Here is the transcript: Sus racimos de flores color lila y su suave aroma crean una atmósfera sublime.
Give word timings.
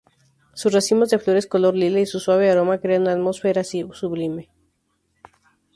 Sus 0.55 0.73
racimos 0.73 1.11
de 1.11 1.19
flores 1.19 1.45
color 1.45 1.75
lila 1.75 1.99
y 1.99 2.07
su 2.07 2.19
suave 2.19 2.49
aroma 2.49 2.79
crean 2.79 3.03
una 3.03 3.11
atmósfera 3.11 3.63
sublime. 3.63 4.49